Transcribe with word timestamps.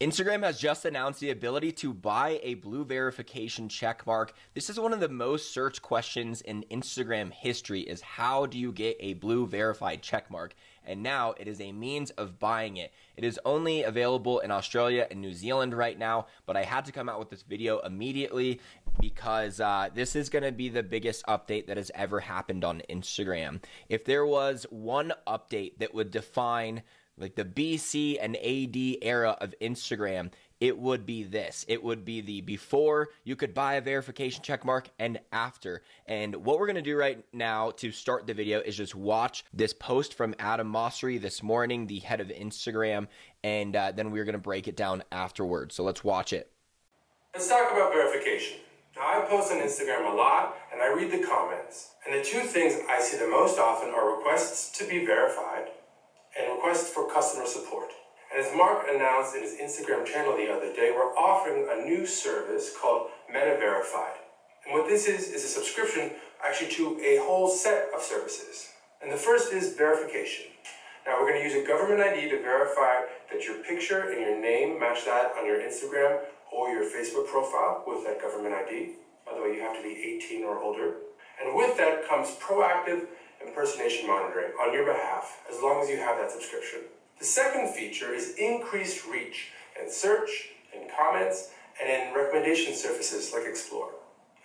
Instagram 0.00 0.42
has 0.44 0.58
just 0.58 0.86
announced 0.86 1.20
the 1.20 1.28
ability 1.28 1.70
to 1.70 1.92
buy 1.92 2.40
a 2.42 2.54
blue 2.54 2.86
verification 2.86 3.68
checkmark. 3.68 4.30
This 4.54 4.70
is 4.70 4.80
one 4.80 4.94
of 4.94 5.00
the 5.00 5.10
most 5.10 5.52
searched 5.52 5.82
questions 5.82 6.40
in 6.40 6.64
Instagram 6.70 7.30
history 7.30 7.82
is 7.82 8.00
how 8.00 8.46
do 8.46 8.58
you 8.58 8.72
get 8.72 8.96
a 8.98 9.12
blue 9.12 9.46
verified 9.46 10.02
checkmark? 10.02 10.52
And 10.86 11.02
now 11.02 11.34
it 11.38 11.46
is 11.46 11.60
a 11.60 11.72
means 11.72 12.08
of 12.12 12.38
buying 12.38 12.78
it. 12.78 12.94
It 13.18 13.24
is 13.24 13.38
only 13.44 13.82
available 13.82 14.38
in 14.38 14.50
Australia 14.50 15.06
and 15.10 15.20
New 15.20 15.34
Zealand 15.34 15.74
right 15.74 15.98
now, 15.98 16.28
but 16.46 16.56
I 16.56 16.64
had 16.64 16.86
to 16.86 16.92
come 16.92 17.10
out 17.10 17.18
with 17.18 17.28
this 17.28 17.42
video 17.42 17.80
immediately 17.80 18.58
because 19.00 19.60
uh, 19.60 19.90
this 19.94 20.16
is 20.16 20.30
going 20.30 20.44
to 20.44 20.52
be 20.52 20.70
the 20.70 20.82
biggest 20.82 21.26
update 21.26 21.66
that 21.66 21.76
has 21.76 21.90
ever 21.94 22.20
happened 22.20 22.64
on 22.64 22.80
Instagram. 22.88 23.62
If 23.90 24.06
there 24.06 24.24
was 24.24 24.64
one 24.70 25.12
update 25.26 25.76
that 25.80 25.92
would 25.92 26.10
define 26.10 26.84
like 27.20 27.34
the 27.34 27.44
BC 27.44 28.16
and 28.20 28.36
AD 28.36 28.98
era 29.02 29.36
of 29.40 29.54
Instagram, 29.60 30.30
it 30.60 30.78
would 30.78 31.06
be 31.06 31.22
this. 31.22 31.64
It 31.68 31.82
would 31.82 32.04
be 32.04 32.20
the 32.20 32.40
before 32.42 33.08
you 33.24 33.34
could 33.34 33.54
buy 33.54 33.74
a 33.74 33.80
verification 33.80 34.42
check 34.42 34.64
mark 34.64 34.88
and 34.98 35.20
after. 35.32 35.82
And 36.06 36.36
what 36.36 36.58
we're 36.58 36.66
to 36.76 36.82
do 36.82 36.96
right 36.96 37.24
now 37.32 37.70
to 37.72 37.90
start 37.92 38.26
the 38.26 38.34
video 38.34 38.60
is 38.60 38.76
just 38.76 38.94
watch 38.94 39.44
this 39.54 39.72
post 39.72 40.14
from 40.14 40.34
Adam 40.38 40.70
Mosseri 40.70 41.20
this 41.20 41.42
morning, 41.42 41.86
the 41.86 42.00
head 42.00 42.20
of 42.20 42.28
Instagram, 42.28 43.06
and 43.42 43.74
uh, 43.74 43.92
then 43.92 44.10
we're 44.10 44.24
to 44.34 44.38
break 44.38 44.68
it 44.68 44.76
down 44.76 45.02
afterwards. 45.12 45.74
So 45.74 45.82
let's 45.82 46.04
watch 46.04 46.32
it. 46.32 46.50
Let's 47.34 47.48
talk 47.48 47.72
about 47.72 47.92
verification. 47.92 48.58
Now, 48.96 49.22
I 49.22 49.26
post 49.26 49.52
on 49.52 49.58
Instagram 49.58 50.12
a 50.12 50.16
lot 50.16 50.56
and 50.72 50.82
I 50.82 50.92
read 50.92 51.10
the 51.10 51.26
comments. 51.26 51.92
And 52.04 52.18
the 52.18 52.24
two 52.24 52.40
things 52.40 52.74
I 52.88 53.00
see 53.00 53.16
the 53.16 53.28
most 53.28 53.58
often 53.58 53.90
are 53.90 54.16
requests 54.16 54.76
to 54.78 54.86
be 54.86 55.06
verified 55.06 55.69
and 56.40 56.52
requests 56.52 56.90
for 56.90 57.10
customer 57.12 57.46
support. 57.46 57.90
And 58.32 58.44
as 58.44 58.54
Mark 58.56 58.86
announced 58.88 59.34
in 59.34 59.42
his 59.42 59.54
Instagram 59.54 60.06
channel 60.06 60.36
the 60.36 60.50
other 60.50 60.72
day, 60.72 60.92
we're 60.94 61.14
offering 61.16 61.66
a 61.70 61.84
new 61.84 62.06
service 62.06 62.72
called 62.80 63.08
Meta 63.28 63.56
Verified. 63.58 64.14
And 64.64 64.74
what 64.74 64.88
this 64.88 65.08
is, 65.08 65.28
is 65.28 65.44
a 65.44 65.48
subscription 65.48 66.12
actually 66.44 66.70
to 66.72 67.00
a 67.04 67.18
whole 67.24 67.48
set 67.48 67.88
of 67.94 68.02
services. 68.02 68.68
And 69.02 69.10
the 69.10 69.16
first 69.16 69.52
is 69.52 69.74
verification. 69.74 70.46
Now 71.06 71.18
we're 71.20 71.30
going 71.30 71.42
to 71.42 71.48
use 71.48 71.64
a 71.64 71.66
government 71.66 72.00
ID 72.00 72.30
to 72.30 72.42
verify 72.42 73.02
that 73.32 73.44
your 73.44 73.56
picture 73.64 74.10
and 74.10 74.20
your 74.20 74.40
name 74.40 74.78
match 74.78 75.04
that 75.06 75.32
on 75.38 75.46
your 75.46 75.60
Instagram 75.60 76.20
or 76.52 76.70
your 76.70 76.84
Facebook 76.84 77.26
profile 77.26 77.82
with 77.86 78.04
that 78.04 78.20
government 78.20 78.54
ID. 78.54 78.92
By 79.26 79.34
the 79.34 79.42
way, 79.42 79.56
you 79.56 79.60
have 79.62 79.76
to 79.76 79.82
be 79.82 80.20
18 80.22 80.44
or 80.44 80.58
older. 80.58 80.96
And 81.42 81.56
with 81.56 81.76
that 81.78 82.06
comes 82.06 82.30
proactive 82.36 83.06
impersonation 83.46 84.06
monitoring 84.06 84.52
on 84.60 84.72
your 84.72 84.84
behalf 84.84 85.42
as 85.50 85.62
long 85.62 85.82
as 85.82 85.88
you 85.88 85.96
have 85.96 86.18
that 86.18 86.30
subscription. 86.30 86.80
The 87.18 87.24
second 87.24 87.74
feature 87.74 88.14
is 88.14 88.34
increased 88.38 89.06
reach 89.06 89.48
in 89.80 89.90
search, 89.90 90.48
in 90.74 90.88
comments, 90.96 91.50
and 91.80 91.90
in 91.90 92.14
recommendation 92.14 92.74
surfaces 92.74 93.32
like 93.32 93.46
Explore. 93.46 93.90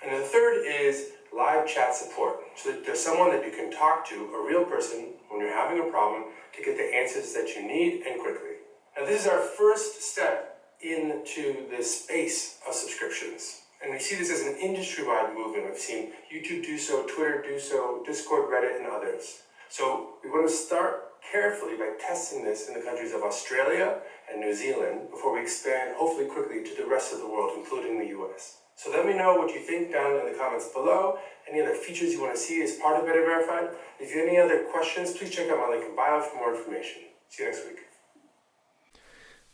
And 0.04 0.22
the 0.22 0.26
third 0.26 0.66
is 0.66 1.12
live 1.36 1.68
chat 1.68 1.96
support. 1.96 2.40
So 2.56 2.72
that 2.72 2.86
there's 2.86 3.00
someone 3.00 3.32
that 3.32 3.46
you 3.46 3.52
can 3.52 3.72
talk 3.72 4.08
to, 4.10 4.16
a 4.34 4.48
real 4.48 4.64
person, 4.64 5.14
when 5.30 5.42
you're 5.42 5.54
having 5.54 5.80
a 5.80 5.92
problem 5.92 6.26
to 6.56 6.64
get 6.64 6.78
the 6.78 6.96
answers 6.96 7.34
that 7.34 7.56
you 7.56 7.68
need 7.68 8.04
and 8.08 8.22
quickly. 8.22 8.56
Now 8.98 9.06
this 9.06 9.22
is 9.22 9.28
our 9.28 9.40
first 9.42 10.02
step 10.02 10.62
into 10.82 11.68
this 11.70 12.04
space 12.04 12.60
of 12.68 12.74
subscriptions. 12.74 13.62
And 13.86 13.94
we 13.94 14.00
see 14.00 14.16
this 14.16 14.32
as 14.32 14.42
an 14.42 14.58
industry-wide 14.58 15.36
movement. 15.36 15.68
We've 15.70 15.78
seen 15.78 16.12
YouTube 16.34 16.66
do 16.66 16.76
so, 16.76 17.06
Twitter 17.06 17.44
do 17.48 17.60
so, 17.60 18.02
Discord, 18.04 18.50
Reddit, 18.50 18.80
and 18.80 18.88
others. 18.88 19.44
So 19.70 20.16
we 20.24 20.32
want 20.32 20.50
to 20.50 20.54
start 20.54 21.22
carefully 21.32 21.78
by 21.78 21.92
testing 22.00 22.44
this 22.44 22.68
in 22.68 22.74
the 22.74 22.80
countries 22.82 23.14
of 23.14 23.22
Australia 23.22 24.00
and 24.32 24.42
New 24.42 24.56
Zealand 24.56 25.12
before 25.12 25.36
we 25.36 25.42
expand, 25.44 25.94
hopefully 25.98 26.26
quickly, 26.26 26.64
to 26.64 26.82
the 26.82 26.90
rest 26.90 27.14
of 27.14 27.20
the 27.20 27.28
world, 27.28 27.52
including 27.56 28.00
the 28.00 28.08
US. 28.18 28.58
So 28.76 28.90
let 28.90 29.06
me 29.06 29.14
know 29.14 29.36
what 29.36 29.54
you 29.54 29.60
think 29.60 29.92
down 29.92 30.20
in 30.20 30.34
the 30.34 30.38
comments 30.38 30.70
below. 30.70 31.20
Any 31.48 31.62
other 31.62 31.76
features 31.76 32.12
you 32.12 32.22
want 32.22 32.34
to 32.34 32.42
see 32.42 32.64
as 32.64 32.78
part 32.78 33.00
of 33.00 33.06
Meta 33.06 33.22
Verified. 33.22 33.70
If 34.00 34.16
you 34.16 34.22
have 34.22 34.28
any 34.28 34.40
other 34.40 34.64
questions, 34.72 35.16
please 35.16 35.30
check 35.30 35.48
out 35.52 35.60
my 35.60 35.70
link 35.70 35.86
in 35.88 35.96
bio 35.96 36.22
for 36.22 36.38
more 36.38 36.56
information. 36.56 37.04
See 37.30 37.44
you 37.44 37.52
next 37.52 37.64
week. 37.68 37.82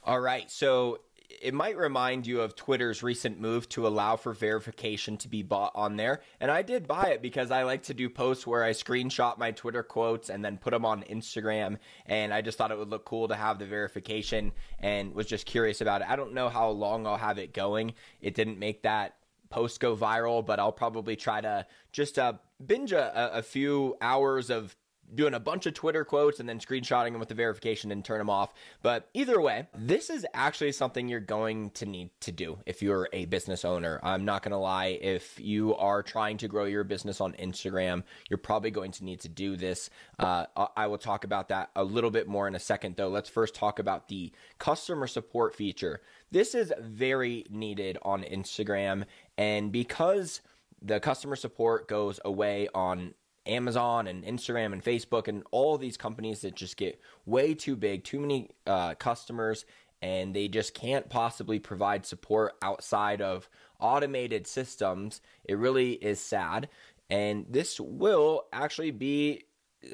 All 0.05 0.21
right. 0.21 0.49
So 0.49 1.01
it 1.41 1.53
might 1.53 1.77
remind 1.77 2.27
you 2.27 2.41
of 2.41 2.55
Twitter's 2.55 3.03
recent 3.03 3.39
move 3.39 3.69
to 3.69 3.87
allow 3.87 4.15
for 4.15 4.33
verification 4.33 5.17
to 5.17 5.27
be 5.27 5.43
bought 5.43 5.71
on 5.75 5.95
there. 5.95 6.21
And 6.39 6.51
I 6.51 6.61
did 6.61 6.87
buy 6.87 7.09
it 7.09 7.21
because 7.21 7.51
I 7.51 7.63
like 7.63 7.83
to 7.83 7.93
do 7.93 8.09
posts 8.09 8.45
where 8.45 8.63
I 8.63 8.71
screenshot 8.71 9.37
my 9.37 9.51
Twitter 9.51 9.83
quotes 9.83 10.29
and 10.29 10.43
then 10.43 10.57
put 10.57 10.71
them 10.71 10.85
on 10.85 11.03
Instagram. 11.03 11.77
And 12.05 12.33
I 12.33 12.41
just 12.41 12.57
thought 12.57 12.71
it 12.71 12.77
would 12.77 12.89
look 12.89 13.05
cool 13.05 13.27
to 13.27 13.35
have 13.35 13.59
the 13.59 13.65
verification 13.65 14.51
and 14.79 15.13
was 15.13 15.27
just 15.27 15.45
curious 15.45 15.81
about 15.81 16.01
it. 16.01 16.09
I 16.09 16.15
don't 16.15 16.33
know 16.33 16.49
how 16.49 16.69
long 16.69 17.07
I'll 17.07 17.17
have 17.17 17.37
it 17.37 17.53
going. 17.53 17.93
It 18.21 18.35
didn't 18.35 18.59
make 18.59 18.83
that 18.83 19.15
post 19.49 19.79
go 19.79 19.95
viral, 19.95 20.45
but 20.45 20.59
I'll 20.59 20.71
probably 20.71 21.15
try 21.15 21.41
to 21.41 21.65
just 21.91 22.17
uh, 22.17 22.33
binge 22.65 22.93
a, 22.93 23.37
a 23.37 23.43
few 23.43 23.97
hours 24.01 24.49
of 24.49 24.75
doing 25.13 25.33
a 25.33 25.39
bunch 25.39 25.65
of 25.65 25.73
Twitter 25.73 26.05
quotes 26.05 26.39
and 26.39 26.47
then 26.47 26.59
screenshotting 26.59 27.11
them 27.11 27.19
with 27.19 27.29
the 27.29 27.35
verification 27.35 27.91
and 27.91 28.03
turn 28.03 28.17
them 28.17 28.29
off. 28.29 28.53
But 28.81 29.09
either 29.13 29.39
way, 29.41 29.67
this 29.75 30.09
is 30.09 30.25
actually 30.33 30.71
something 30.71 31.07
you're 31.07 31.19
going 31.19 31.71
to 31.71 31.85
need 31.85 32.09
to 32.21 32.31
do 32.31 32.59
if 32.65 32.81
you're 32.81 33.09
a 33.13 33.25
business 33.25 33.65
owner. 33.65 33.99
I'm 34.03 34.25
not 34.25 34.43
going 34.43 34.51
to 34.51 34.57
lie. 34.57 34.99
If 35.01 35.39
you 35.39 35.75
are 35.75 36.03
trying 36.03 36.37
to 36.37 36.47
grow 36.47 36.65
your 36.65 36.83
business 36.83 37.21
on 37.21 37.33
Instagram, 37.33 38.03
you're 38.29 38.37
probably 38.37 38.71
going 38.71 38.91
to 38.93 39.03
need 39.03 39.19
to 39.21 39.29
do 39.29 39.55
this. 39.55 39.89
Uh, 40.19 40.45
I 40.75 40.87
will 40.87 40.97
talk 40.97 41.23
about 41.23 41.49
that 41.49 41.71
a 41.75 41.83
little 41.83 42.11
bit 42.11 42.27
more 42.27 42.47
in 42.47 42.55
a 42.55 42.59
second, 42.59 42.95
though. 42.95 43.09
Let's 43.09 43.29
first 43.29 43.55
talk 43.55 43.79
about 43.79 44.07
the 44.07 44.31
customer 44.59 45.07
support 45.07 45.55
feature. 45.55 46.01
This 46.31 46.55
is 46.55 46.73
very 46.79 47.45
needed 47.49 47.97
on 48.03 48.23
Instagram. 48.23 49.05
And 49.37 49.71
because 49.71 50.41
the 50.81 50.99
customer 50.99 51.35
support 51.35 51.87
goes 51.87 52.19
away 52.25 52.67
on 52.73 53.13
Amazon 53.51 54.07
and 54.07 54.23
Instagram 54.23 54.73
and 54.73 54.83
Facebook 54.83 55.27
and 55.27 55.43
all 55.51 55.77
these 55.77 55.97
companies 55.97 56.41
that 56.41 56.55
just 56.55 56.77
get 56.77 56.99
way 57.25 57.53
too 57.53 57.75
big, 57.75 58.03
too 58.03 58.19
many 58.19 58.49
uh, 58.65 58.95
customers, 58.95 59.65
and 60.01 60.33
they 60.33 60.47
just 60.47 60.73
can't 60.73 61.09
possibly 61.09 61.59
provide 61.59 62.05
support 62.05 62.53
outside 62.61 63.21
of 63.21 63.49
automated 63.79 64.47
systems. 64.47 65.21
It 65.43 65.57
really 65.57 65.93
is 65.93 66.19
sad. 66.19 66.69
And 67.09 67.45
this 67.49 67.79
will 67.79 68.45
actually 68.53 68.91
be 68.91 69.43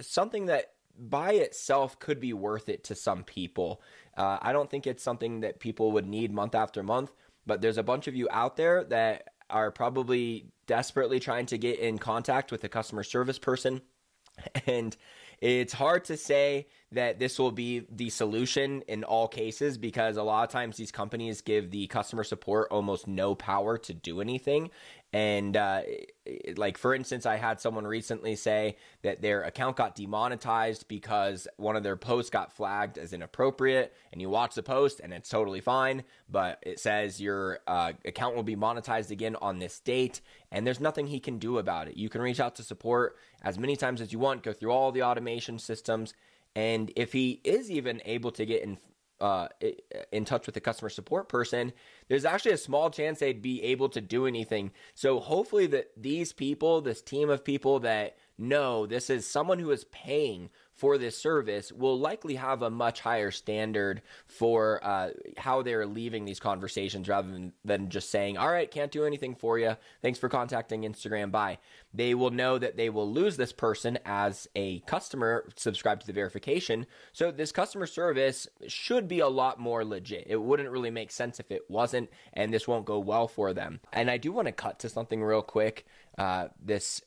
something 0.01 0.46
that 0.46 0.73
by 0.97 1.34
itself 1.34 2.00
could 2.00 2.19
be 2.19 2.34
worth 2.34 2.69
it 2.69 2.84
to 2.85 2.96
some 2.96 3.23
people. 3.23 3.81
Uh, 4.16 4.38
I 4.41 4.51
don't 4.51 4.69
think 4.69 4.88
it's 4.88 5.03
something 5.03 5.41
that 5.41 5.59
people 5.59 5.91
would 5.91 6.07
need 6.07 6.31
month 6.31 6.56
after 6.56 6.84
month, 6.84 7.12
but 7.46 7.62
there's 7.62 7.78
a 7.78 7.84
bunch 7.84 8.07
of 8.07 8.16
you 8.16 8.28
out 8.31 8.56
there 8.56 8.84
that 8.85 9.29
are 9.50 9.72
probably 9.72 10.52
desperately 10.66 11.19
trying 11.19 11.46
to 11.47 11.58
get 11.58 11.80
in 11.80 11.97
contact 11.97 12.52
with 12.52 12.63
a 12.63 12.69
customer 12.69 13.03
service 13.03 13.40
person. 13.40 13.81
And 14.68 14.96
it's 15.41 15.74
hard 15.74 16.06
to 16.06 16.18
say 16.18 16.68
that 16.91 17.19
this 17.19 17.38
will 17.38 17.52
be 17.52 17.85
the 17.91 18.09
solution 18.09 18.81
in 18.88 19.03
all 19.03 19.28
cases 19.28 19.78
because 19.78 20.18
a 20.18 20.24
lot 20.24 20.44
of 20.44 20.50
times 20.52 20.78
these 20.78 20.91
companies 20.91 21.41
give 21.41 21.69
the 21.69 21.88
customer 21.88 22.24
support 22.24 22.69
almost 22.72 23.08
no 23.08 23.35
power 23.35 23.78
to 23.80 23.94
do 23.94 24.22
anything. 24.22 24.69
And 25.17 25.57
uh, 25.57 25.81
like 26.57 26.78
for 26.78 26.94
instance, 26.94 27.25
I 27.25 27.38
had 27.38 27.59
someone 27.59 27.88
recently 27.88 28.35
say 28.35 28.78
that 29.01 29.19
their 29.19 29.41
account 29.41 29.75
got 29.75 29.95
demonetized 29.95 30.88
because 30.88 31.47
one 31.57 31.75
of 31.75 31.81
their 31.81 31.95
posts 31.95 32.29
got 32.29 32.53
flagged 32.53 33.00
as 33.00 33.13
inappropriate, 33.13 33.95
and 34.11 34.22
you 34.22 34.29
watch 34.29 34.53
the 34.53 34.61
post 34.61 35.00
and 35.00 35.11
it's 35.11 35.28
totally 35.28 35.59
fine, 35.59 36.03
but 36.29 36.59
it 36.61 36.79
says 36.79 37.19
your 37.19 37.61
uh, 37.66 37.94
account 38.05 38.35
will 38.35 38.44
be 38.44 38.55
monetized 38.55 39.09
again 39.09 39.35
on 39.41 39.57
this 39.57 39.79
date, 39.79 40.22
and 40.51 40.67
there's 40.67 40.79
nothing 40.79 41.07
he 41.07 41.19
can 41.19 41.39
do 41.39 41.57
about 41.57 41.88
it. 41.88 41.97
You 41.97 42.09
can 42.09 42.22
reach 42.22 42.39
out 42.39 42.53
to 42.57 42.63
support 42.63 43.17
as 43.41 43.57
many 43.57 43.75
times 43.75 44.01
as 44.01 44.13
you 44.13 44.19
want, 44.19 44.44
go 44.44 44.53
through 44.53 44.72
all 44.72 44.91
the 44.91 45.01
automation 45.01 45.57
systems, 45.57 46.13
and 46.55 46.91
if 46.95 47.11
he 47.11 47.41
is 47.44 47.72
even 47.72 48.03
able 48.05 48.29
to 48.34 48.45
get 48.45 48.61
in 48.61 48.78
uh, 49.19 49.47
in 50.11 50.25
touch 50.25 50.45
with 50.45 50.55
the 50.55 50.61
customer 50.61 50.89
support 50.89 51.29
person, 51.29 51.73
there's 52.08 52.25
actually 52.25 52.52
a 52.52 52.58
small 52.58 52.90
chance 52.90 53.19
they'd 53.19 53.41
be 53.41 53.64
able 53.64 53.90
to 53.90 54.02
do 54.02 54.25
anything. 54.25 54.72
So 54.93 55.19
hopefully 55.19 55.67
that 55.67 55.91
these 55.97 56.34
people, 56.34 56.81
this 56.81 57.02
team 57.02 57.29
of 57.29 57.43
people 57.43 57.79
that 57.79 58.17
know 58.37 58.85
this 58.85 59.09
is 59.09 59.25
someone 59.25 59.59
who 59.59 59.72
is 59.72 59.85
paying 59.85 60.49
for 60.78 60.97
this 61.00 61.18
service 61.18 61.72
will 61.72 61.97
likely 61.97 62.35
have 62.35 62.62
a 62.62 62.70
much 62.70 63.02
higher 63.02 63.32
standard 63.32 64.03
for 64.28 64.79
uh, 64.84 65.09
how 65.35 65.64
they're 65.64 65.88
leaving 65.88 66.24
these 66.24 66.40
conversations 66.40 67.09
rather 67.09 67.32
than, 67.32 67.52
than 67.66 67.90
just 67.90 68.12
saying, 68.12 68.38
all 68.38 68.52
right, 68.52 68.70
can't 68.70 68.91
do 68.91 69.03
anything 69.03 69.34
for 69.34 69.58
you. 69.58 69.76
Thanks 70.03 70.20
for 70.20 70.29
contacting 70.29 70.84
Instagram. 70.84 71.32
Bye. 71.32 71.58
They 71.94 72.14
will 72.14 72.29
know 72.29 72.59
that 72.59 72.78
they 72.78 72.90
will 72.91 73.12
lose 73.12 73.38
this 73.38 73.52
person 73.52 73.97
as 74.06 74.47
a 74.56 74.79
customer 74.82 75.50
subscribed 75.56 76.02
to 76.02 76.08
the 76.08 76.14
verification. 76.14 76.85
So 77.12 77.32
this 77.32 77.52
customer 77.52 77.88
service 77.88 78.47
should 78.68 79.08
be 79.08 79.20
a 79.20 79.28
lot 79.28 79.59
more 79.59 79.84
legit. 79.84 80.28
It 80.28 80.41
wouldn't 80.41 80.70
really 80.70 80.91
make 80.91 81.12
sense 81.12 81.40
if 81.40 81.50
it 81.52 81.64
wasn't, 81.70 82.09
and 82.34 82.53
this 82.53 82.68
won't 82.68 82.85
go 82.85 83.00
well 83.00 83.28
for 83.28 83.52
them. 83.52 83.80
And 83.91 84.12
I 84.12 84.18
do 84.18 84.32
want 84.32 84.46
to 84.47 84.52
cut 84.52 84.78
to 84.80 84.90
something 84.90 85.23
real 85.23 85.41
quick. 85.41 85.88
Uh, 86.20 86.50
this 86.64 87.02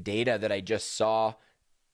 data 0.00 0.38
that 0.40 0.52
I 0.52 0.60
just 0.60 0.94
saw 0.94 1.34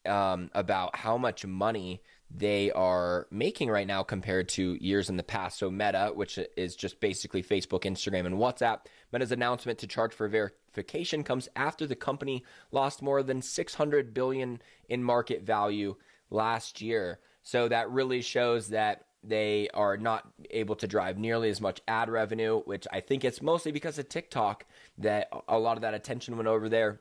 um, 0.07 0.51
about 0.55 0.97
how 0.97 1.17
much 1.17 1.45
money 1.45 2.03
they 2.31 2.71
are 2.73 3.27
making 3.31 3.71
right 3.71 3.87
now 3.87 4.03
compared 4.03 4.49
to 4.49 4.77
years 4.81 5.09
in 5.09 5.17
the 5.17 5.23
past. 5.23 5.59
So 5.59 5.71
Meta, 5.71 6.11
which 6.15 6.39
is 6.57 6.75
just 6.75 7.01
basically 7.01 7.43
Facebook, 7.43 7.83
Instagram, 7.83 8.27
and 8.27 8.37
WhatsApp, 8.37 8.87
Meta's 9.13 9.31
announcement 9.31 9.79
to 9.81 9.87
charge 9.87 10.13
for 10.13 10.29
verification 10.29 11.23
comes 11.23 11.49
after 11.55 11.87
the 11.87 11.95
company 11.95 12.45
lost 12.73 13.03
more 13.03 13.23
than 13.23 13.41
600 13.41 14.13
billion 14.13 14.61
in 14.89 15.05
market 15.05 15.43
value 15.43 15.95
last 16.31 16.81
year. 16.81 17.21
So 17.43 17.69
that 17.69 17.91
really 17.91 18.23
shows 18.23 18.69
that 18.69 19.05
they 19.23 19.69
are 19.73 19.97
not 19.97 20.29
able 20.51 20.77
to 20.77 20.87
drive 20.87 21.19
nearly 21.19 21.49
as 21.49 21.61
much 21.61 21.81
ad 21.89 22.11
revenue, 22.11 22.61
which 22.61 22.87
I 22.93 23.01
think 23.01 23.25
it's 23.25 23.41
mostly 23.41 23.73
because 23.73 23.99
of 23.99 24.09
TikTok 24.09 24.67
that 24.99 25.29
a 25.49 25.59
lot 25.59 25.77
of 25.77 25.83
that 25.83 25.95
attention 25.95 26.37
went 26.37 26.49
over 26.49 26.69
there. 26.69 27.01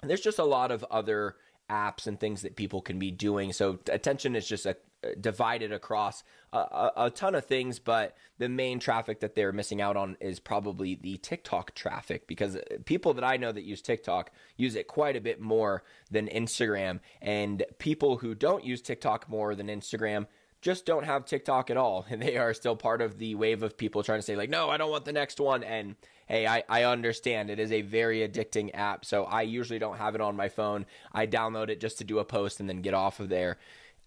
And 0.00 0.10
there's 0.10 0.20
just 0.20 0.38
a 0.38 0.44
lot 0.44 0.70
of 0.70 0.84
other 0.90 1.36
apps 1.72 2.06
and 2.06 2.20
things 2.20 2.42
that 2.42 2.54
people 2.54 2.82
can 2.82 2.98
be 2.98 3.10
doing. 3.10 3.52
So 3.52 3.78
attention 3.88 4.36
is 4.36 4.46
just 4.46 4.66
a, 4.66 4.76
divided 5.20 5.72
across 5.72 6.22
a, 6.52 6.58
a, 6.58 6.92
a, 6.96 7.10
ton 7.10 7.34
of 7.34 7.46
things, 7.46 7.78
but 7.78 8.16
the 8.38 8.48
main 8.48 8.78
traffic 8.78 9.20
that 9.20 9.34
they're 9.34 9.52
missing 9.52 9.80
out 9.80 9.96
on 9.96 10.16
is 10.20 10.38
probably 10.38 10.94
the 10.94 11.16
TikTok 11.16 11.74
traffic 11.74 12.26
because 12.26 12.56
uh, 12.56 12.60
people 12.84 13.14
that 13.14 13.24
I 13.24 13.36
know 13.36 13.50
that 13.50 13.64
use 13.64 13.82
TikTok 13.82 14.30
use 14.56 14.76
it 14.76 14.86
quite 14.86 15.16
a 15.16 15.20
bit 15.20 15.40
more 15.40 15.82
than 16.10 16.28
Instagram. 16.28 17.00
And 17.20 17.64
people 17.78 18.18
who 18.18 18.34
don't 18.34 18.64
use 18.64 18.82
TikTok 18.82 19.28
more 19.28 19.54
than 19.54 19.66
Instagram 19.66 20.26
just 20.60 20.86
don't 20.86 21.04
have 21.04 21.24
TikTok 21.24 21.70
at 21.70 21.76
all. 21.76 22.06
And 22.08 22.22
they 22.22 22.36
are 22.36 22.54
still 22.54 22.76
part 22.76 23.02
of 23.02 23.18
the 23.18 23.34
wave 23.34 23.62
of 23.62 23.76
people 23.76 24.02
trying 24.02 24.20
to 24.20 24.22
say, 24.22 24.36
like, 24.36 24.50
no, 24.50 24.70
I 24.70 24.76
don't 24.76 24.90
want 24.90 25.04
the 25.04 25.12
next 25.12 25.40
one. 25.40 25.64
And 25.64 25.96
hey, 26.32 26.46
I, 26.46 26.64
I 26.66 26.84
understand 26.84 27.50
it 27.50 27.58
is 27.58 27.72
a 27.72 27.82
very 27.82 28.26
addicting 28.26 28.70
app. 28.72 29.04
So 29.04 29.24
I 29.24 29.42
usually 29.42 29.78
don't 29.78 29.98
have 29.98 30.14
it 30.14 30.22
on 30.22 30.34
my 30.34 30.48
phone. 30.48 30.86
I 31.12 31.26
download 31.26 31.68
it 31.68 31.78
just 31.78 31.98
to 31.98 32.04
do 32.04 32.20
a 32.20 32.24
post 32.24 32.58
and 32.58 32.66
then 32.66 32.80
get 32.80 32.94
off 32.94 33.20
of 33.20 33.28
there. 33.28 33.58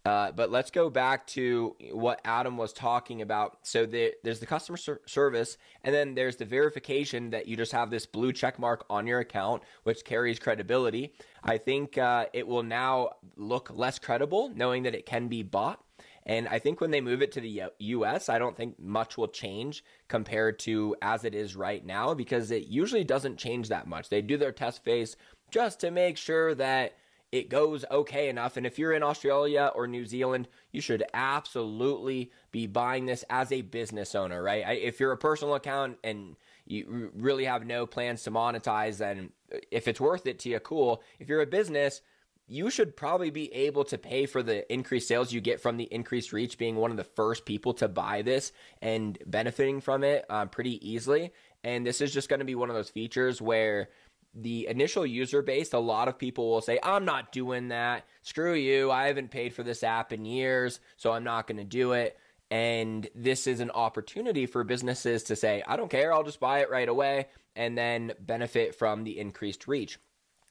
Uh, 0.04 0.31
but 0.31 0.50
let's 0.50 0.72
go 0.72 0.89
back 0.89 1.27
to 1.27 1.75
what 1.92 2.19
Adam 2.25 2.57
was 2.57 2.74
talking 2.74 3.22
about. 3.22 3.60
So 3.62 3.86
the, 3.86 4.13
there's 4.24 4.39
the 4.39 4.48
customer 4.48 4.75
ser- 4.75 5.01
service, 5.06 5.60
and 5.83 5.94
then 5.94 6.16
there's 6.16 6.36
the 6.38 6.45
verification 6.45 7.30
that 7.30 7.48
you 7.48 7.56
just 7.56 7.72
have 7.74 7.92
this 7.92 8.07
blue 8.07 8.33
check 8.33 8.57
mark 8.57 8.86
on 8.89 9.06
your 9.06 9.19
account, 9.19 9.62
which 9.83 10.04
carries 10.04 10.39
credibility. 10.39 11.13
I 11.44 11.60
think 11.60 11.95
uh, 12.00 12.25
it 12.33 12.48
will 12.48 12.63
now 12.63 13.12
look 13.36 13.69
less 13.72 14.00
credible 14.00 14.50
knowing 14.50 14.81
that 14.83 14.95
it 14.95 15.06
can 15.06 15.27
be 15.27 15.44
bought. 15.44 15.85
And 16.25 16.48
I 16.48 16.57
think 16.57 16.81
when 16.81 16.92
they 16.92 17.01
move 17.01 17.22
it 17.22 17.31
to 17.33 17.42
the 17.42 17.63
US, 17.77 18.30
I 18.30 18.39
don't 18.39 18.57
think 18.57 18.80
much 18.80 19.18
will 19.18 19.27
change 19.27 19.83
compared 20.07 20.57
to 20.60 20.95
as 21.01 21.24
it 21.24 21.36
is 21.36 21.56
right 21.56 21.86
now 21.86 22.13
because 22.13 22.50
it 22.50 22.68
usually 22.68 23.04
doesn't 23.04 23.38
change 23.38 23.69
that 23.69 23.88
much. 23.88 24.10
They 24.10 24.22
do 24.22 24.38
their 24.38 24.51
test 24.51 24.83
phase 24.83 25.18
just 25.51 25.80
to 25.81 25.92
make 25.92 26.18
sure 26.18 26.56
that 26.56 26.94
it 27.31 27.50
goes 27.50 27.86
okay 27.92 28.30
enough. 28.30 28.56
And 28.57 28.66
if 28.66 28.80
you're 28.80 28.94
in 28.94 29.04
Australia 29.04 29.72
or 29.75 29.88
New 29.88 30.06
Zealand, 30.06 30.48
you 30.72 30.80
should 30.81 31.04
absolutely 31.13 32.31
be 32.51 32.66
buying 32.66 33.06
this 33.06 33.24
as 33.30 33.51
a 33.51 33.62
business 33.62 34.16
owner, 34.16 34.42
right? 34.42 34.66
If 34.80 35.00
you're 35.00 35.12
a 35.12 35.18
personal 35.18 35.56
account 35.56 35.98
and 36.04 36.38
you 36.66 37.12
really 37.13 37.45
have 37.45 37.66
no 37.66 37.86
plans 37.86 38.24
to 38.24 38.31
monetize, 38.31 38.98
then 38.98 39.31
if 39.69 39.88
it's 39.88 40.00
worth 40.00 40.25
it 40.25 40.39
to 40.39 40.50
you, 40.50 40.60
cool. 40.60 41.04
If 41.19 41.27
you're 41.27 41.42
a 41.42 41.48
business, 41.48 42.01
you 42.47 42.69
should 42.69 42.95
probably 42.95 43.31
be 43.31 43.51
able 43.53 43.83
to 43.86 43.97
pay 43.97 44.25
for 44.25 44.44
the 44.44 44.71
increased 44.71 45.07
sales 45.07 45.33
you 45.33 45.42
get 45.42 45.59
from 45.59 45.77
the 45.77 45.86
increased 45.86 46.31
reach 46.31 46.57
being 46.57 46.75
one 46.75 46.92
of 46.92 46.97
the 46.97 47.03
first 47.03 47.45
people 47.45 47.74
to 47.74 47.88
buy 47.88 48.21
this 48.21 48.51
and 48.81 49.18
benefiting 49.25 49.81
from 49.81 50.03
it 50.03 50.25
um, 50.30 50.50
pretty 50.50 50.88
easily. 50.88 51.31
And 51.63 51.86
this 51.86 52.01
is 52.01 52.13
just 52.13 52.30
going 52.30 52.39
to 52.39 52.45
be 52.45 52.56
one 52.56 52.69
of 52.69 52.75
those 52.75 52.89
features 52.89 53.42
where 53.42 53.89
the 54.36 54.68
initial 54.68 55.06
user 55.06 55.42
base, 55.42 55.74
a 55.74 55.80
lot 55.80 56.07
of 56.07 56.19
people 56.19 56.51
will 56.51 56.62
say, 56.62 56.77
I'm 56.83 57.06
not 57.06 57.31
doing 57.31 57.69
that. 57.69 58.06
Screw 58.21 58.53
you. 58.53 58.91
I 58.91 59.07
haven't 59.07 59.31
paid 59.31 59.53
for 59.53 59.63
this 59.63 59.81
app 59.81 60.13
in 60.13 60.25
years, 60.25 60.80
so 60.98 61.13
I'm 61.13 61.24
not 61.24 61.48
going 61.48 61.57
to 61.57 61.63
do 61.63 61.94
it. 61.94 62.18
And 62.51 63.07
this 63.15 63.48
is 63.48 63.59
an 63.59 63.71
opportunity 63.71 64.45
for 64.45 64.63
businesses 64.63 65.24
to 65.24 65.36
say, 65.36 65.63
I 65.65 65.77
don't 65.77 65.89
care. 65.89 66.13
I'll 66.13 66.24
just 66.24 66.39
buy 66.39 66.59
it 66.59 66.69
right 66.69 66.88
away 66.88 67.27
and 67.56 67.77
then 67.77 68.13
benefit 68.19 68.75
from 68.75 69.03
the 69.03 69.18
increased 69.18 69.68
reach. 69.68 69.98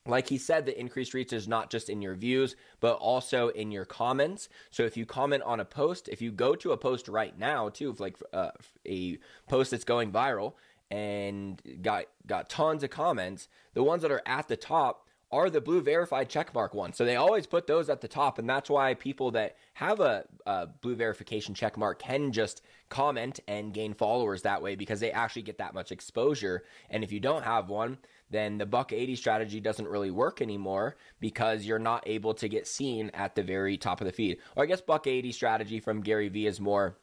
Like 0.06 0.28
he 0.28 0.36
said, 0.36 0.66
the 0.66 0.78
increased 0.78 1.14
reach 1.14 1.32
is 1.32 1.48
not 1.48 1.70
just 1.70 1.88
in 1.88 2.02
your 2.02 2.14
views, 2.14 2.56
but 2.80 2.94
also 2.96 3.48
in 3.48 3.70
your 3.70 3.86
comments. 3.86 4.50
So 4.70 4.82
if 4.82 4.98
you 4.98 5.06
comment 5.06 5.42
on 5.44 5.60
a 5.60 5.64
post, 5.64 6.08
if 6.08 6.20
you 6.20 6.30
go 6.30 6.54
to 6.56 6.72
a 6.72 6.76
post 6.76 7.08
right 7.08 7.36
now, 7.38 7.70
too, 7.70 7.94
like 7.98 8.18
uh, 8.34 8.50
a 8.86 9.18
post 9.48 9.70
that's 9.70 9.84
going 9.84 10.12
viral 10.12 10.54
and 10.90 11.62
got 11.80 12.04
got 12.26 12.50
tons 12.50 12.82
of 12.82 12.90
comments, 12.90 13.48
the 13.72 13.82
ones 13.82 14.02
that 14.02 14.12
are 14.12 14.22
at 14.26 14.48
the 14.48 14.56
top 14.56 15.08
are 15.32 15.50
the 15.50 15.60
blue 15.60 15.80
verified 15.80 16.28
checkmark 16.28 16.74
ones. 16.74 16.96
So 16.96 17.04
they 17.04 17.16
always 17.16 17.46
put 17.46 17.66
those 17.66 17.88
at 17.88 18.00
the 18.00 18.06
top, 18.06 18.38
and 18.38 18.48
that's 18.48 18.70
why 18.70 18.94
people 18.94 19.30
that 19.32 19.56
have 19.72 20.00
a, 20.00 20.24
a 20.46 20.66
blue 20.66 20.94
verification 20.94 21.54
checkmark 21.54 21.98
can 21.98 22.30
just 22.30 22.62
comment 22.88 23.40
and 23.48 23.72
gain 23.72 23.94
followers 23.94 24.42
that 24.42 24.62
way 24.62 24.76
because 24.76 25.00
they 25.00 25.10
actually 25.10 25.42
get 25.42 25.58
that 25.58 25.74
much 25.74 25.90
exposure. 25.90 26.62
And 26.90 27.02
if 27.02 27.10
you 27.10 27.18
don't 27.20 27.42
have 27.42 27.68
one, 27.68 27.98
then 28.34 28.58
the 28.58 28.66
buck 28.66 28.92
80 28.92 29.16
strategy 29.16 29.60
doesn't 29.60 29.86
really 29.86 30.10
work 30.10 30.42
anymore 30.42 30.96
because 31.20 31.64
you're 31.64 31.78
not 31.78 32.02
able 32.06 32.34
to 32.34 32.48
get 32.48 32.66
seen 32.66 33.10
at 33.14 33.34
the 33.34 33.42
very 33.42 33.76
top 33.76 34.00
of 34.00 34.06
the 34.06 34.12
feed. 34.12 34.38
Or 34.56 34.64
I 34.64 34.66
guess 34.66 34.80
buck 34.80 35.06
80 35.06 35.32
strategy 35.32 35.78
from 35.78 36.00
Gary 36.00 36.28
Vee 36.28 36.46
is 36.46 36.60
more 36.60 36.98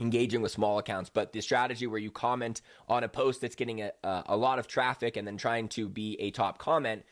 engaging 0.00 0.40
with 0.40 0.50
small 0.50 0.78
accounts 0.78 1.10
but 1.10 1.34
the 1.34 1.40
strategy 1.42 1.86
where 1.86 1.98
you 1.98 2.10
comment 2.10 2.62
on 2.88 3.04
a 3.04 3.08
post 3.08 3.42
that's 3.42 3.54
getting 3.54 3.82
a, 3.82 3.92
a 4.02 4.36
lot 4.36 4.58
of 4.58 4.66
traffic 4.66 5.18
and 5.18 5.26
then 5.26 5.36
trying 5.36 5.68
to 5.68 5.86
be 5.86 6.16
a 6.18 6.30
top 6.30 6.56
comment 6.56 7.04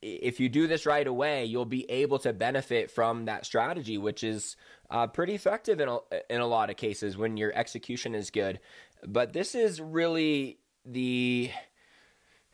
if 0.00 0.38
you 0.38 0.48
do 0.48 0.68
this 0.68 0.86
right 0.86 1.08
away 1.08 1.44
you'll 1.44 1.64
be 1.64 1.90
able 1.90 2.20
to 2.20 2.32
benefit 2.32 2.88
from 2.88 3.24
that 3.24 3.44
strategy 3.44 3.98
which 3.98 4.22
is 4.22 4.56
uh, 4.90 5.08
pretty 5.08 5.34
effective 5.34 5.80
in 5.80 5.88
a, 5.88 5.98
in 6.30 6.40
a 6.40 6.46
lot 6.46 6.70
of 6.70 6.76
cases 6.76 7.16
when 7.16 7.36
your 7.36 7.52
execution 7.52 8.14
is 8.14 8.30
good 8.30 8.60
but 9.04 9.32
this 9.32 9.56
is 9.56 9.80
really 9.80 10.60
the 10.84 11.50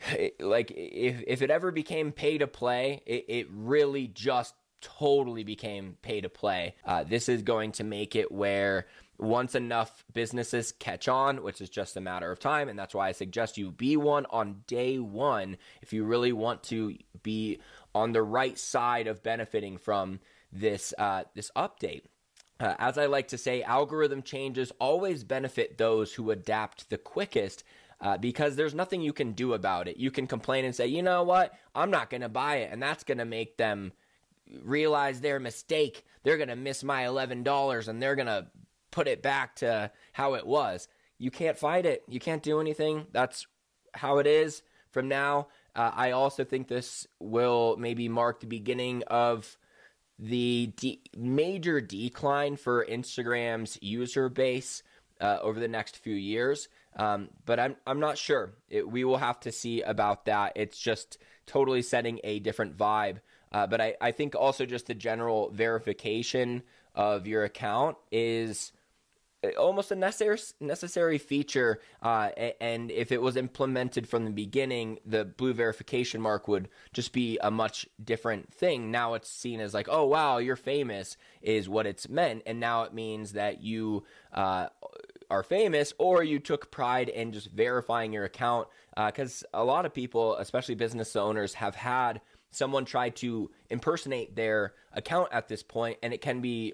like 0.41 0.73
if 0.75 1.23
if 1.27 1.43
it 1.43 1.51
ever 1.51 1.71
became 1.71 2.13
pay 2.13 2.39
to 2.39 2.47
play, 2.47 3.03
it, 3.07 3.25
it 3.29 3.47
really 3.51 4.07
just 4.09 4.55
totally 4.81 5.45
became 5.45 5.97
pay 6.03 6.21
to 6.21 6.29
play. 6.29 6.75
Uh, 6.85 7.05
this 7.05 7.29
is 7.29 7.43
going 7.43 7.73
to 7.73 7.85
make 7.85 8.15
it 8.15 8.31
where 8.31 8.87
once 9.19 9.55
enough 9.55 10.05
businesses 10.13 10.73
catch 10.73 11.09
on, 11.09 11.43
which 11.43 11.61
is 11.61 11.71
just 11.71 11.97
a 11.97 12.01
matter 12.01 12.31
of 12.31 12.39
time, 12.39 12.69
and 12.69 12.79
that's 12.79 12.95
why 12.95 13.09
I 13.09 13.13
suggest 13.13 13.57
you 13.57 13.71
be 13.71 13.97
one 13.97 14.27
on 14.31 14.63
day 14.67 14.99
one 14.99 15.57
if 15.81 15.93
you 15.93 16.05
really 16.05 16.33
want 16.33 16.63
to 16.65 16.97
be 17.23 17.59
on 17.95 18.13
the 18.13 18.23
right 18.23 18.59
side 18.59 19.07
of 19.07 19.23
benefiting 19.23 19.79
from 19.79 20.21
this 20.53 20.93
uh, 20.99 21.25
this 21.35 21.51
update. 21.57 22.03
Uh, 22.59 22.75
as 22.79 22.97
I 22.97 23.07
like 23.07 23.29
to 23.29 23.39
say, 23.39 23.63
algorithm 23.63 24.23
changes 24.23 24.73
always 24.79 25.25
benefit 25.25 25.77
those 25.77 26.15
who 26.15 26.31
adapt 26.31 26.89
the 26.89 26.97
quickest 26.97 27.65
uh, 28.01 28.19
because 28.19 28.57
there's 28.57 28.75
nothing 28.75 29.01
you 29.01 29.13
can 29.13 29.33
do 29.33 29.55
about 29.55 29.89
it. 29.89 29.97
You 29.97 30.11
can 30.11 30.27
complain 30.27 30.65
and 30.65 30.75
say, 30.75 30.87
you 30.87 31.03
know 31.03 31.23
what, 31.23 31.55
I'm 31.75 31.91
not 31.91 32.11
going 32.11 32.21
to 32.21 32.29
buy 32.29 32.57
it, 32.57 32.71
and 32.73 32.83
that's 32.83 33.05
going 33.05 33.19
to 33.19 33.25
make 33.25 33.57
them 33.57 33.93
realize 34.63 35.21
their 35.21 35.41
mistake. 35.41 36.05
They're 36.23 36.37
going 36.37 36.49
to 36.49 36.57
miss 36.57 36.85
my 36.85 37.05
$11 37.05 37.89
and 37.89 38.03
they're 38.03 38.17
going 38.17 38.27
to 38.27 38.47
put 38.91 39.09
it 39.09 39.23
back 39.23 39.57
to 39.57 39.91
how 40.13 40.35
it 40.35 40.47
was. 40.47 40.89
You 41.19 41.31
can't 41.31 41.59
fight 41.59 41.87
it. 41.87 42.03
You 42.09 42.21
can't 42.21 42.43
do 42.43 42.61
anything. 42.61 43.07
That's 43.13 43.47
how 43.95 44.19
it 44.19 44.27
is 44.27 44.63
from 44.91 45.09
now. 45.09 45.49
Uh, 45.75 45.91
I 45.95 46.13
also 46.13 46.45
think 46.45 46.69
this 46.69 47.07
will 47.19 47.77
maybe 47.79 48.09
mark 48.09 48.41
the 48.41 48.47
beginning 48.47 49.03
of 49.09 49.59
the 50.19 50.73
de- 50.77 51.03
major 51.17 51.81
decline 51.81 52.57
for 52.57 52.87
Instagram's 52.87 53.79
user 53.83 54.29
base 54.29 54.83
uh, 55.21 55.39
over 55.43 55.61
the 55.61 55.69
next 55.69 55.99
few 55.99 56.15
years. 56.15 56.69
Um, 56.97 57.29
but 57.45 57.61
I'm 57.61 57.77
I'm 57.87 58.01
not 58.01 58.19
sure. 58.19 58.53
It, 58.69 58.91
we 58.91 59.05
will 59.05 59.19
have 59.19 59.39
to 59.41 59.53
see 59.53 59.83
about 59.83 60.25
that. 60.25 60.53
It's 60.57 60.79
just 60.79 61.19
totally 61.47 61.83
setting 61.83 62.21
a 62.25 62.41
different 62.41 62.77
vibe. 62.77 63.19
Uh, 63.53 63.67
but 63.67 63.81
I, 63.81 63.95
I 64.01 64.11
think 64.11 64.35
also 64.35 64.67
just 64.67 64.87
the 64.87 64.95
general 64.95 65.51
verification 65.51 66.63
of 66.95 67.27
your 67.27 67.45
account 67.45 67.97
is 68.11 68.73
almost 69.59 69.91
a 69.91 69.95
necessary 69.95 70.39
necessary 70.61 71.19
feature. 71.19 71.81
Uh, 72.03 72.31
and 72.61 72.91
if 72.91 73.13
it 73.13 73.23
was 73.23 73.37
implemented 73.37 74.09
from 74.09 74.25
the 74.25 74.31
beginning, 74.31 74.99
the 75.05 75.25
blue 75.25 75.53
verification 75.53 76.21
mark 76.21 76.49
would 76.49 76.69
just 76.93 77.13
be 77.13 77.39
a 77.43 77.51
much 77.51 77.87
different 78.03 78.53
thing. 78.53 78.91
Now 78.91 79.15
it's 79.15 79.31
seen 79.31 79.61
as 79.61 79.75
like, 79.75 79.89
oh 79.91 80.07
wow, 80.07 80.39
you're 80.39 80.57
famous 80.57 81.17
is 81.43 81.69
what 81.69 81.87
it's 81.87 82.09
meant, 82.09 82.43
and 82.47 82.59
now 82.59 82.83
it 82.83 82.95
means 82.95 83.33
that 83.33 83.63
you 83.63 84.05
uh, 84.33 84.69
are 85.31 85.43
famous 85.43 85.93
or 85.99 86.23
you 86.23 86.39
took 86.39 86.71
pride 86.71 87.09
in 87.09 87.33
just 87.33 87.51
verifying 87.51 88.13
your 88.13 88.25
account 88.25 88.69
because 89.07 89.45
uh, 89.53 89.59
a 89.59 89.65
lot 89.65 89.87
of 89.87 89.93
people 89.93 90.37
especially 90.37 90.75
business 90.75 91.17
owners 91.17 91.55
have 91.55 91.75
had 91.75 92.21
someone 92.51 92.85
try 92.85 93.11
to 93.11 93.51
impersonate 93.71 94.35
their 94.37 94.75
account 94.93 95.29
at 95.33 95.49
this 95.49 95.63
point 95.63 95.99
and 96.03 96.13
it 96.13 96.21
can 96.21 96.41
be 96.41 96.73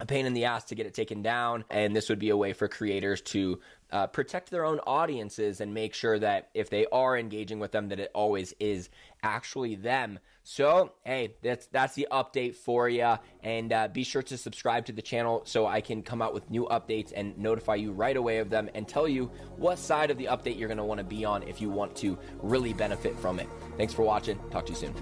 a 0.00 0.06
pain 0.06 0.26
in 0.26 0.34
the 0.34 0.44
ass 0.46 0.64
to 0.64 0.74
get 0.74 0.86
it 0.86 0.94
taken 0.94 1.22
down. 1.22 1.64
And 1.70 1.94
this 1.94 2.08
would 2.08 2.18
be 2.18 2.30
a 2.30 2.36
way 2.36 2.52
for 2.52 2.68
creators 2.68 3.20
to 3.22 3.60
uh, 3.92 4.08
protect 4.08 4.50
their 4.50 4.64
own 4.64 4.80
audiences 4.80 5.60
and 5.60 5.72
make 5.72 5.94
sure 5.94 6.18
that 6.18 6.50
if 6.52 6.68
they 6.68 6.86
are 6.86 7.16
engaging 7.16 7.60
with 7.60 7.70
them, 7.70 7.90
that 7.90 8.00
it 8.00 8.10
always 8.12 8.52
is 8.58 8.88
actually 9.22 9.76
them. 9.76 10.18
So, 10.42 10.92
hey, 11.04 11.36
that's 11.42 11.66
that's 11.68 11.94
the 11.94 12.08
update 12.10 12.54
for 12.54 12.86
you, 12.88 13.14
and 13.42 13.72
uh, 13.72 13.88
be 13.88 14.04
sure 14.04 14.22
to 14.24 14.36
subscribe 14.36 14.84
to 14.86 14.92
the 14.92 15.00
channel 15.00 15.42
so 15.46 15.66
I 15.66 15.80
can 15.80 16.02
come 16.02 16.20
out 16.20 16.34
with 16.34 16.50
new 16.50 16.66
updates 16.66 17.12
and 17.16 17.38
notify 17.38 17.76
you 17.76 17.92
right 17.92 18.16
away 18.16 18.38
of 18.38 18.50
them 18.50 18.68
and 18.74 18.86
tell 18.86 19.08
you 19.08 19.30
what 19.56 19.78
side 19.78 20.10
of 20.10 20.18
the 20.18 20.26
update 20.26 20.58
you're 20.58 20.68
going 20.68 20.76
to 20.76 20.84
want 20.84 20.98
to 20.98 21.04
be 21.04 21.24
on 21.24 21.44
if 21.44 21.62
you 21.62 21.70
want 21.70 21.96
to 21.96 22.18
really 22.42 22.74
benefit 22.74 23.18
from 23.18 23.40
it. 23.40 23.48
Thanks 23.78 23.94
for 23.94 24.02
watching. 24.02 24.38
Talk 24.50 24.66
to 24.66 24.72
you 24.72 24.78
soon. 24.78 24.94